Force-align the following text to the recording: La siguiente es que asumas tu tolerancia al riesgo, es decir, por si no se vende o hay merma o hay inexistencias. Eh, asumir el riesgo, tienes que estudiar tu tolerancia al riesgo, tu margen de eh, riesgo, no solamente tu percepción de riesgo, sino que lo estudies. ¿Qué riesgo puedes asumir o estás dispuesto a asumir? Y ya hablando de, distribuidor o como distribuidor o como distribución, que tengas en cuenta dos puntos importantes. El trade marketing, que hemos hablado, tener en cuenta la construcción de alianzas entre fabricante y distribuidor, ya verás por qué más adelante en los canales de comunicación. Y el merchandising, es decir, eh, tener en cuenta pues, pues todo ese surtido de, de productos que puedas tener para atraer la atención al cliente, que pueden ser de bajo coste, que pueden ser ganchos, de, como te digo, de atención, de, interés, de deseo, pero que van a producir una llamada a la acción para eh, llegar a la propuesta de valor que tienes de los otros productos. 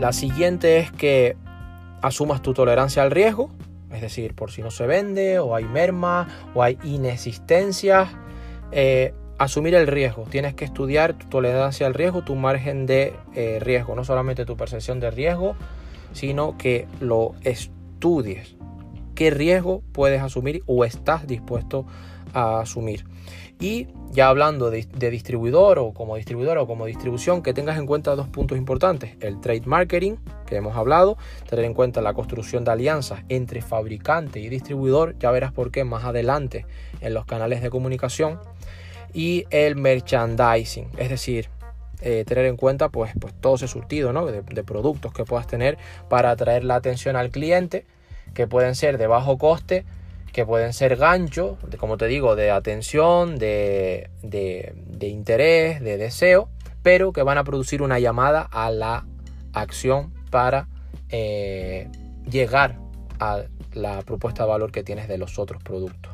La 0.00 0.14
siguiente 0.14 0.78
es 0.78 0.90
que 0.90 1.36
asumas 2.00 2.40
tu 2.40 2.54
tolerancia 2.54 3.02
al 3.02 3.10
riesgo, 3.10 3.50
es 3.92 4.00
decir, 4.00 4.34
por 4.34 4.50
si 4.50 4.62
no 4.62 4.70
se 4.70 4.86
vende 4.86 5.38
o 5.38 5.54
hay 5.54 5.64
merma 5.64 6.26
o 6.54 6.62
hay 6.62 6.78
inexistencias. 6.84 8.08
Eh, 8.72 9.12
asumir 9.36 9.74
el 9.74 9.86
riesgo, 9.86 10.24
tienes 10.30 10.54
que 10.54 10.64
estudiar 10.64 11.12
tu 11.12 11.26
tolerancia 11.28 11.86
al 11.86 11.92
riesgo, 11.92 12.22
tu 12.22 12.34
margen 12.34 12.86
de 12.86 13.12
eh, 13.34 13.58
riesgo, 13.60 13.94
no 13.94 14.02
solamente 14.02 14.46
tu 14.46 14.56
percepción 14.56 15.00
de 15.00 15.10
riesgo, 15.10 15.54
sino 16.14 16.56
que 16.56 16.88
lo 17.00 17.34
estudies. 17.42 18.56
¿Qué 19.20 19.28
riesgo 19.28 19.82
puedes 19.92 20.22
asumir 20.22 20.62
o 20.64 20.82
estás 20.82 21.26
dispuesto 21.26 21.84
a 22.32 22.60
asumir? 22.60 23.04
Y 23.60 23.88
ya 24.12 24.28
hablando 24.28 24.70
de, 24.70 24.86
distribuidor 25.10 25.78
o 25.78 25.92
como 25.92 26.16
distribuidor 26.16 26.56
o 26.56 26.66
como 26.66 26.86
distribución, 26.86 27.42
que 27.42 27.52
tengas 27.52 27.76
en 27.76 27.84
cuenta 27.84 28.16
dos 28.16 28.28
puntos 28.28 28.56
importantes. 28.56 29.18
El 29.20 29.38
trade 29.42 29.64
marketing, 29.66 30.16
que 30.46 30.56
hemos 30.56 30.74
hablado, 30.74 31.18
tener 31.50 31.66
en 31.66 31.74
cuenta 31.74 32.00
la 32.00 32.14
construcción 32.14 32.64
de 32.64 32.70
alianzas 32.70 33.20
entre 33.28 33.60
fabricante 33.60 34.40
y 34.40 34.48
distribuidor, 34.48 35.14
ya 35.18 35.30
verás 35.30 35.52
por 35.52 35.70
qué 35.70 35.84
más 35.84 36.04
adelante 36.04 36.64
en 37.02 37.12
los 37.12 37.26
canales 37.26 37.60
de 37.60 37.68
comunicación. 37.68 38.40
Y 39.12 39.44
el 39.50 39.76
merchandising, 39.76 40.92
es 40.96 41.10
decir, 41.10 41.50
eh, 42.00 42.24
tener 42.26 42.46
en 42.46 42.56
cuenta 42.56 42.88
pues, 42.88 43.12
pues 43.20 43.34
todo 43.38 43.56
ese 43.56 43.68
surtido 43.68 44.14
de, 44.24 44.40
de 44.40 44.64
productos 44.64 45.12
que 45.12 45.26
puedas 45.26 45.46
tener 45.46 45.76
para 46.08 46.30
atraer 46.30 46.64
la 46.64 46.76
atención 46.76 47.16
al 47.16 47.28
cliente, 47.28 47.84
que 48.34 48.46
pueden 48.46 48.74
ser 48.74 48.98
de 48.98 49.06
bajo 49.06 49.38
coste, 49.38 49.84
que 50.32 50.46
pueden 50.46 50.72
ser 50.72 50.96
ganchos, 50.96 51.58
de, 51.68 51.76
como 51.76 51.96
te 51.96 52.06
digo, 52.06 52.36
de 52.36 52.50
atención, 52.50 53.38
de, 53.38 54.08
interés, 55.00 55.80
de 55.80 55.96
deseo, 55.98 56.48
pero 56.82 57.12
que 57.12 57.22
van 57.22 57.38
a 57.38 57.44
producir 57.44 57.82
una 57.82 57.98
llamada 57.98 58.42
a 58.42 58.70
la 58.70 59.06
acción 59.52 60.12
para 60.30 60.68
eh, 61.08 61.88
llegar 62.30 62.78
a 63.18 63.42
la 63.72 64.02
propuesta 64.02 64.44
de 64.44 64.48
valor 64.48 64.72
que 64.72 64.82
tienes 64.82 65.08
de 65.08 65.18
los 65.18 65.38
otros 65.38 65.62
productos. 65.62 66.12